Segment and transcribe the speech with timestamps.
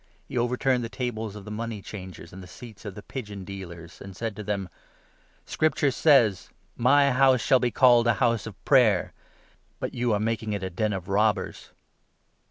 [0.01, 0.25] Temple.
[0.31, 4.01] fje overturned the tables of the money changers, and the seats of the pigeon dealers,
[4.01, 4.77] and said to them: 13"
[5.51, 6.49] Scripture says
[6.89, 9.13] —'My House shall be called a House of Prayer';
[9.79, 11.69] but you are making it' a den of robbers.